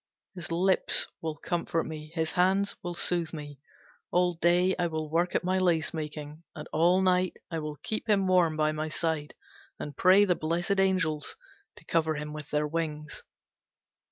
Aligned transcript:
His 0.33 0.51
lips 0.51 1.05
will 1.21 1.35
comfort 1.37 1.83
me, 1.83 2.11
his 2.15 2.31
hands 2.31 2.75
will 2.81 2.95
soothe 2.95 3.33
me. 3.33 3.59
All 4.09 4.33
day 4.33 4.75
I 4.79 4.87
will 4.87 5.11
work 5.11 5.35
at 5.35 5.43
my 5.43 5.59
lace 5.59 5.93
making, 5.93 6.41
and 6.55 6.67
all 6.73 7.03
night 7.03 7.37
I 7.51 7.59
will 7.59 7.75
keep 7.83 8.09
him 8.09 8.25
warm 8.25 8.57
by 8.57 8.71
my 8.71 8.89
side 8.89 9.35
and 9.77 9.95
pray 9.95 10.25
the 10.25 10.33
blessed 10.33 10.79
Angels 10.79 11.35
to 11.77 11.85
cover 11.85 12.15
him 12.15 12.33
with 12.33 12.49
their 12.49 12.65
wings. 12.65 13.21